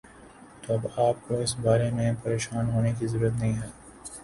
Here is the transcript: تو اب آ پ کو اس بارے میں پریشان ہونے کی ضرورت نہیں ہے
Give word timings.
تو 0.63 0.73
اب 0.73 0.83
آ 0.95 1.11
پ 1.11 1.27
کو 1.27 1.33
اس 1.39 1.53
بارے 1.59 1.89
میں 1.91 2.11
پریشان 2.23 2.69
ہونے 2.69 2.91
کی 2.99 3.07
ضرورت 3.07 3.33
نہیں 3.33 3.55
ہے 3.55 3.69